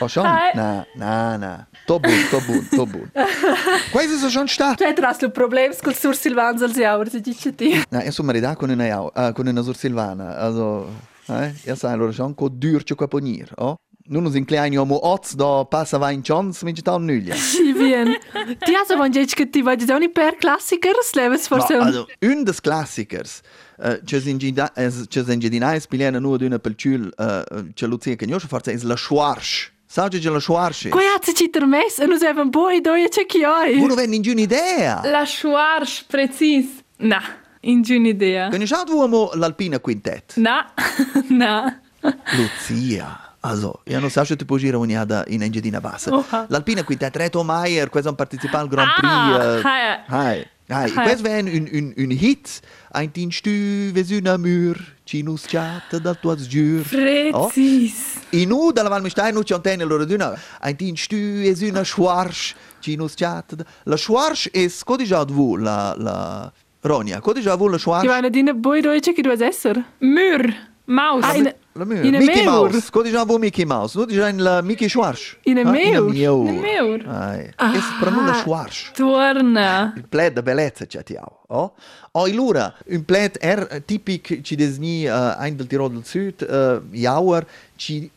Oh, 0.00 0.08
schon? 0.08 0.26
Hai. 0.26 0.52
Na, 0.54 0.86
na, 0.94 1.36
na. 1.36 1.66
To 1.86 1.98
bun, 1.98 2.28
to 2.30 2.40
bun, 2.46 2.68
to 2.70 2.86
bun. 2.86 3.10
Questo 3.90 4.16
sono 4.16 4.30
schon 4.30 4.48
stato. 4.48 4.84
Cioè, 4.84 4.92
tras 4.92 5.20
lo 5.20 5.30
problem 5.30 5.72
col 5.82 5.94
sur 5.94 6.14
Silvans 6.14 6.62
als 6.62 6.76
jaur, 6.76 7.08
si 7.08 7.20
dice 7.20 7.54
ti. 7.54 7.82
Na, 7.88 8.04
io 8.04 8.10
sono 8.10 8.28
marito 8.28 8.52
con 8.54 8.70
una, 8.70 9.00
uh, 9.00 9.32
con 9.32 9.46
una 9.46 9.62
sursilvana. 9.62 10.36
Also, 10.36 10.88
eh? 11.26 11.54
Io 11.64 11.74
sai, 11.74 11.92
allora 11.92 12.12
schon 12.12 12.34
co 12.34 12.48
dürce 12.48 12.94
qua 12.94 13.08
ponir, 13.08 13.50
oh? 13.56 13.76
Non 14.10 14.24
us 14.24 14.34
inclini 14.34 14.78
omo 14.78 14.98
oz 15.02 15.34
da 15.34 15.64
passa 15.64 15.98
va 15.98 16.10
in 16.10 16.22
chance, 16.22 16.64
mi 16.64 16.72
tal 16.72 17.00
nuglia. 17.02 17.34
Si 17.34 17.72
bien. 17.78 18.16
Ti 18.58 18.74
has 18.74 18.90
aber 18.90 19.10
jetzt 19.10 19.34
che 19.34 19.50
ti 19.50 19.60
vaja 19.62 19.84
da 19.84 19.98
per 20.08 20.36
klassikers, 20.36 21.12
leves 21.14 21.46
forse 21.46 21.74
No, 21.74 21.82
also, 21.82 22.06
un 22.22 22.42
des 22.42 22.60
klassikers, 22.60 23.42
uh, 23.78 23.98
ce 24.04 24.20
s'ingedinais 24.20 25.86
piliena 25.86 26.18
nu 26.18 26.32
ad 26.32 26.40
una 26.40 26.58
pelciul, 26.58 27.12
uh, 27.18 27.66
ce 27.74 27.86
Lucia 27.86 28.16
Cagnoscia, 28.16 28.46
forse 28.48 28.72
è 28.72 28.78
la 28.82 28.96
schwarsch. 28.96 29.72
Sa 29.90 30.08
che 30.08 30.20
la 30.30 30.40
schwarsch 30.40 30.88
Quai 30.88 31.04
hat 31.14 31.24
sich 31.24 31.50
der 31.50 31.66
Mess, 31.66 31.98
und 31.98 32.10
uns 32.10 32.22
eben 32.22 32.50
boi 32.50 32.80
doje 32.80 33.08
che 33.08 33.26
chioi. 33.26 33.78
Uno 33.78 33.94
venne 33.94 34.16
in 34.16 34.22
giù 34.22 34.32
idea. 34.32 35.00
La 35.04 35.24
Schwarz, 35.24 36.02
precis. 36.06 36.66
Na, 36.98 37.22
in 37.60 37.82
un'idea. 37.86 38.48
Conosciate 38.48 38.92
uomo 38.92 39.30
l'Alpina 39.34 39.80
Quintet? 39.80 40.36
Na, 40.36 40.72
na. 41.28 41.80
Lucia. 42.00 43.27
Also, 43.48 43.80
io 43.84 43.98
non 44.00 44.10
so 44.10 44.24
se 44.24 44.36
ti 44.36 44.44
puoi 44.44 44.58
girare 44.58 44.78
ogni 44.78 44.96
ada 44.96 45.24
in 45.28 45.42
Engedina 45.42 45.80
Bassa. 45.80 46.12
Oha. 46.14 46.46
L'Alpina 46.48 46.82
Quintet, 46.84 47.16
Reto 47.16 47.42
Maier, 47.42 47.88
questo 47.88 48.08
è 48.08 48.10
un 48.10 48.16
partecipato 48.16 48.62
al 48.64 48.68
Grand 48.68 48.90
Ah, 48.90 48.94
Prix. 48.96 49.64
hai. 49.64 50.38
eh, 50.38 50.46
hai. 50.46 50.46
Hai. 50.70 50.92
Questo 50.92 51.26
è 51.28 51.38
un, 51.40 51.66
un, 51.72 51.94
un 51.96 52.10
hit. 52.10 52.60
Ein 52.92 53.10
tin 53.10 53.30
stüves 53.30 54.10
una 54.10 54.36
mur, 54.36 54.76
cinus 55.04 55.46
chat 55.46 55.96
dal 55.96 56.18
tuo 56.20 56.36
sgiur. 56.36 56.82
Precis. 56.86 58.20
E 58.30 58.44
nu 58.44 58.70
dalla 58.72 58.90
Val 58.90 59.00
Mistein 59.02 59.32
nu 59.34 59.42
c'antenne 59.42 59.84
loro 59.84 60.04
d'una. 60.04 60.38
Ein 60.60 60.76
tin 60.76 60.94
stüves 60.96 61.60
una 61.62 61.84
schwarsch, 61.84 62.54
cinus 62.80 63.14
chat. 63.14 63.54
La 63.84 63.96
schwarsch 63.96 64.50
è 64.50 64.70
codigiato 64.84 65.32
vu 65.32 65.56
la 65.56 65.94
la 65.96 66.52
Ronia. 66.80 67.20
Codigiato 67.20 67.56
vu 67.56 67.68
la 67.68 67.76
Ti 67.76 67.80
schwarsch. 67.82 68.06
vanno 68.06 68.28
dine 68.28 68.54
boi 68.54 68.80
doje 68.82 69.12
che 69.14 69.22
du 69.22 69.30
esser. 69.30 69.82
Mur. 70.00 70.54
Maus. 70.88 71.22
Ah, 71.22 71.34
in, 71.34 71.54
in 71.74 72.16
Mickey 72.16 72.44
meur. 72.44 72.70
Mouse. 72.70 72.90
Vu 73.26 73.38
Mickey 73.38 73.64
Mouse. 73.64 73.98
Nu 73.98 74.04
dicein 74.06 74.42
la 74.42 74.62
Mickey 74.62 74.88
Schwarsch. 74.88 75.36
In 75.44 75.58
a 75.58 75.60
Ah, 75.60 75.70
meur. 75.70 76.10
In 76.14 76.48
a 76.48 76.52
meur. 76.52 77.04
Ah. 77.06 77.74
Es 77.74 77.84
per 78.00 78.10
nu 78.10 78.24
la 78.24 78.34
schwarsch. 78.34 78.92
Torna. 78.92 79.92
Il 79.96 80.06
plet 80.08 80.32
de 80.32 80.42
bellezza 80.42 80.86
c'è 80.86 81.02
ti 81.02 81.14
au. 81.16 81.36
Oh? 81.48 81.74
Oh, 82.12 82.26
illura, 82.26 82.74
un 82.86 83.04
plet 83.04 83.36
er 83.40 83.82
tipic 83.84 84.40
ci 84.42 84.56
desni 84.56 85.06
uh, 85.06 85.36
ein 85.38 85.56
del 85.56 85.66
Tirol 85.66 85.92
del 85.92 86.04
Sud, 86.04 86.40
uh, 86.48 86.82
jauer, 86.90 87.46
ci 87.76 88.10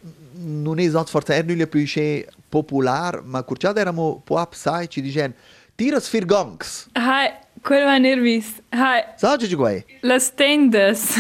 non 0.44 0.80
è 0.80 0.84
esatto 0.84 1.10
forse 1.12 1.36
er 1.36 1.46
nulla 1.46 1.68
più 1.68 1.84
che 1.86 2.28
popular, 2.50 3.22
ma 3.24 3.44
curciad 3.44 3.78
eramo 3.78 4.22
po 4.24 4.48
sai 4.52 4.88
ci 4.90 5.02
dicean 5.02 5.34
tiras 5.76 6.08
fir 6.08 6.26
gongs. 6.26 6.88
Hai, 6.94 7.32
quel 7.64 7.86
va 7.86 7.98
nervis. 8.00 8.46
Hai, 8.70 9.04
Sa 9.18 9.38
ci 9.38 9.56
guai? 9.56 9.84
las 10.02 10.32
tendes. 10.36 11.16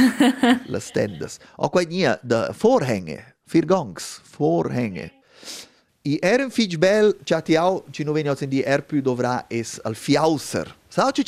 Le 0.68 0.80
stendes. 0.80 1.40
O 1.58 1.70
quai 1.70 1.86
nia 1.86 2.20
de 2.24 2.50
vorhänge, 2.54 3.20
fir 3.48 3.66
gongs, 3.66 4.22
vorhänge. 4.38 5.12
I 6.04 6.18
er 6.24 6.42
un 6.42 6.50
fitch 6.50 6.78
bel, 6.80 7.14
c'ha 7.24 7.42
ti 7.42 7.56
au, 7.56 7.84
ci 7.92 8.04
non 8.04 8.14
veni 8.16 8.30
in 8.30 8.50
di 8.50 8.64
er 8.64 8.82
più 8.82 9.02
dovrà 9.02 9.46
es 9.50 9.80
al 9.84 9.94
fiauser. 9.96 10.76
Sa 10.90 11.12
ci 11.12 11.24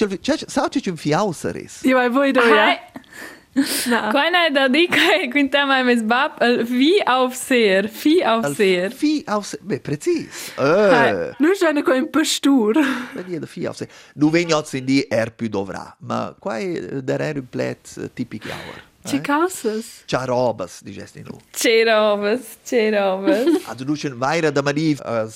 sa 0.47 0.67
ci 0.69 0.89
un 0.89 0.97
fiauser 0.97 1.55
es. 1.57 1.81
Ti 1.81 1.93
vai 1.93 2.09
boi 2.09 2.31
doje. 2.31 2.79
Keine 3.53 4.49
da 4.55 4.67
dikai, 4.67 5.29
quintam 5.29 5.69
mes 5.85 6.01
bab, 6.01 6.39
vi 6.65 7.01
aufseer, 7.05 7.87
vi 8.03 8.23
aufseer. 8.25 8.93
Vi 8.99 9.23
aufseer, 9.27 9.61
beh, 9.61 9.79
precis. 9.79 10.49
Uh. 10.57 11.33
Nu 11.39 11.53
schöne 11.55 11.83
ko 11.85 11.93
in 11.93 12.09
pastur. 12.11 12.81
Venia 13.13 13.39
da 13.39 13.47
vi 13.55 13.67
aufseer. 13.67 13.89
Nu 14.15 14.31
ihr 14.33 14.65
sin 14.65 14.85
di 14.85 15.05
er 15.09 15.29
più 15.31 15.49
dovrà, 15.49 15.95
ma 15.99 16.33
quai 16.39 17.01
der 17.01 17.21
er 17.21 17.37
un 17.37 17.47
plet 17.49 17.97
tipic 18.15 18.45
jaur. 18.45 18.77
Eh? 19.03 19.09
Ce 19.09 19.21
causas? 19.21 19.85
Ce 20.05 20.17
robas, 20.25 20.81
digesti 20.81 21.23
nu. 21.25 21.37
Ce 21.51 21.83
robas, 21.83 22.57
ce 22.65 22.89
robas. 22.89 23.45
Ad 23.69 23.81
ducen 23.81 24.17
vaira 24.17 24.49
da 24.51 24.61
maniv 24.61 24.99
uh. 25.05 25.25
Eh, 25.25 25.29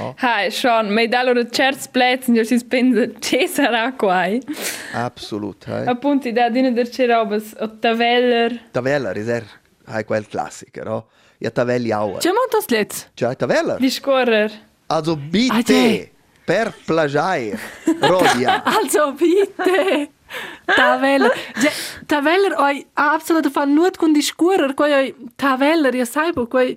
Oh, 0.00 0.14
Hai, 0.18 0.50
schon, 0.50 0.88
mei 0.92 1.08
da 1.08 1.22
loro 1.22 1.44
certs 1.48 1.86
plets, 1.88 2.26
io 2.28 2.42
si 2.44 2.58
spende, 2.58 3.14
ce 3.20 3.46
sarà 3.46 3.92
quai. 3.92 4.40
absolut. 4.92 5.64
Hey. 5.66 5.86
Appunto, 5.86 6.30
da 6.32 6.48
dine 6.50 6.72
der 6.72 6.88
cerovas, 6.88 7.54
o 7.60 7.68
taveller. 7.78 8.58
Tavella, 8.72 9.12
riser, 9.12 9.44
hai 9.86 10.04
quel 10.04 10.26
classico, 10.26 10.82
no? 10.82 11.06
Ja 11.38 11.50
tavelli 11.50 11.92
hour. 11.92 12.18
C'è 12.18 12.32
montas 12.32 12.68
letz. 12.68 13.08
C'ha 13.14 13.34
tavella. 13.34 13.76
Vi 13.76 13.90
scorrer. 13.90 14.50
Also 14.86 15.16
bitte, 15.16 15.62
te. 15.62 16.12
per 16.44 16.72
plagiare, 16.84 17.58
Rodia. 18.00 18.62
Also 18.76 19.12
bitte. 19.12 20.08
Taveller. 20.64 21.30
Ja, 21.62 21.70
Taveller 22.06 22.54
oi 22.58 22.84
absolut 22.94 23.50
fan 23.50 23.72
nur 23.74 23.90
con 23.96 24.12
discurer, 24.12 24.74
quai 24.74 24.92
oi 24.92 25.14
Taveller, 25.36 25.94
ja 25.94 26.04
saibo, 26.04 26.46
quai 26.46 26.76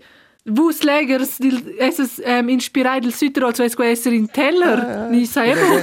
Vus 0.50 0.82
legers 0.82 1.40
esses 1.78 2.22
ähm, 2.24 2.48
inspirai 2.48 3.02
del 3.02 3.12
Südtirol 3.12 3.54
zu 3.54 3.64
esco 3.64 3.84
esser 3.84 4.14
in 4.14 4.32
Teller, 4.32 4.80
ah, 4.80 4.92
ja. 4.92 5.10
ni 5.10 5.26
saevo. 5.26 5.78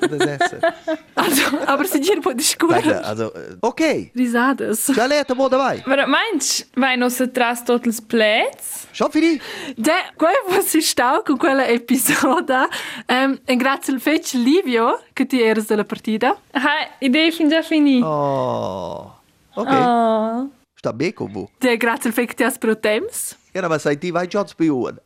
Das 0.00 0.26
esser. 0.26 0.74
also, 1.14 1.42
aber 1.66 1.84
se 1.84 2.00
dir 2.00 2.18
po 2.22 2.32
discutere. 2.32 3.04
Also, 3.04 3.24
äh, 3.24 3.56
okay. 3.60 4.10
Risadas. 4.16 4.90
Ja, 4.96 5.04
leta, 5.04 5.36
wo 5.36 5.50
dabei? 5.50 5.82
Aber 5.84 6.06
meinst, 6.06 6.66
weil 6.76 6.96
noch 6.96 7.10
se 7.10 7.30
tras 7.30 7.62
totals 7.62 8.00
Plätz? 8.00 8.88
Schon 8.94 9.12
für 9.12 9.20
dich? 9.20 9.42
De, 9.76 9.92
quel 10.16 10.34
was 10.48 10.74
ist 10.74 10.98
auch 11.02 11.22
con 11.22 11.38
quella 11.38 11.68
episoda, 11.68 12.70
ähm, 13.06 13.38
en 13.46 13.58
grazie 13.58 13.92
al 13.92 14.00
fece 14.00 14.38
Livio, 14.38 14.98
che 15.14 15.26
ti 15.26 15.42
eres 15.42 15.66
della 15.66 15.84
partida. 15.84 16.36
Ah, 16.52 16.88
idee 17.00 17.32
fin 17.32 17.50
già 17.50 17.62
finì. 17.62 18.00
Oh, 18.02 19.12
okay. 19.54 19.82
Oh. 19.82 20.50
Sta 20.74 20.94
bene 20.94 21.12
con 21.12 21.30
voi. 21.30 21.48
De, 21.58 21.76
grazie 21.76 22.08
al 22.08 22.14
fece 22.14 22.28
che 22.28 22.34
ti 22.34 22.44
has 22.44 22.56
pro 22.56 22.74
temps. 22.78 23.36
Ja, 23.52 23.68
was 23.68 23.82
sei 23.82 23.98
ti 23.98 24.10
vai 24.10 24.26
Jobs 24.26 24.54
beoen. 24.54 25.00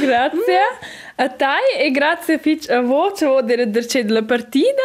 grazie. 0.00 0.60
A 1.16 1.28
te 1.28 1.56
e 1.78 1.90
grazie 1.90 2.38
Fitch 2.38 2.68
a 2.70 2.80
voi 2.80 3.12
che 3.12 3.26
volete 3.26 3.70
dirci 3.70 4.04
della 4.04 4.22
partita. 4.22 4.82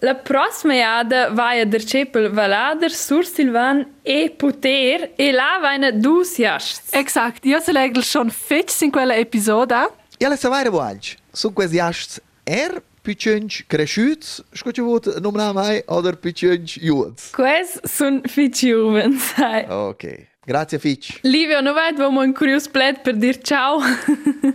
La 0.00 0.14
prossima 0.14 0.74
iada 0.74 1.30
vai 1.30 1.60
a 1.60 1.64
dirci 1.64 2.06
per 2.06 2.30
Valader, 2.30 2.90
Sur 2.90 3.26
Silvan 3.26 3.96
e 4.02 4.30
Poter 4.30 5.12
e 5.16 5.32
là 5.32 5.58
vai 5.60 5.82
a 5.84 5.90
due 5.90 6.24
siasci. 6.24 6.80
Esatto, 6.90 7.48
io 7.48 7.60
se 7.60 7.72
leggo 7.72 8.00
schon 8.00 8.30
Fitch 8.30 8.80
in 8.82 8.90
quella 8.90 9.16
episoda. 9.16 9.90
Ja, 10.18 10.28
le 10.28 10.36
savai 10.36 10.62
rebualci. 10.62 11.16
Su 11.32 11.52
questi 11.52 11.74
siasci 11.74 12.20
er 12.44 12.82
piqenj 13.08 13.62
kreshyc, 13.72 14.30
shko 14.52 14.76
që 14.76 14.86
vot 14.86 15.12
numra 15.24 15.50
maj, 15.56 15.80
oder 15.98 16.20
piqenj 16.20 16.78
juëtës. 16.84 17.30
Ques 17.36 17.78
sun 17.88 18.20
fiq 18.28 18.66
juven, 18.68 19.16
sai. 19.32 19.64
Okej. 19.64 19.88
Okay. 19.94 20.26
Grazie 20.48 20.78
Fitch. 20.78 21.18
Livio, 21.22 21.60
nu 21.60 21.74
vajt 21.76 21.98
vamo 21.98 22.22
in 22.22 22.32
curios 22.32 22.68
plet 22.68 23.02
per 23.02 23.16
dir 23.16 23.36
ciao. 23.42 23.80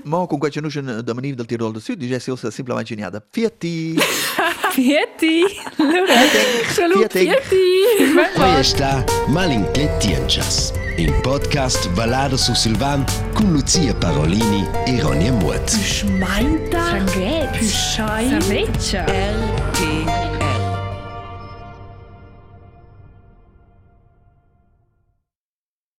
Mo, 0.03 0.25
con 0.25 0.39
qua 0.39 0.50
c'è 0.50 0.60
nushen 0.60 1.01
domeniv 1.05 1.36
del 1.36 1.45
Tirol 1.45 1.72
del 1.72 1.81
Sud, 1.81 1.98
dice 1.98 2.19
Silsa 2.19 2.50
simplemente 2.50 2.89
geniada. 2.89 3.24
Fiat 3.29 3.57
ti! 3.60 3.93
Vierte! 4.75 5.48
Schau, 6.75 6.88
Poi 8.36 8.60
está 8.60 9.06
Malinchetti 9.27 10.15
and 10.15 10.27
Jazz. 10.27 10.74
Im 10.98 11.13
podcast 11.22 11.88
Ballado 11.96 12.38
su 12.38 12.56
Silvan 12.56 13.06
con 13.36 13.53
Lucia 13.53 13.94
Parolini 13.94 14.65
e 14.88 15.00
Ronja 15.00 15.32
Muth. 15.32 15.70
Schmeinta. 15.70 17.00
Du 17.60 17.65
Schei. 17.65 18.30
Saveccia. 18.30 19.06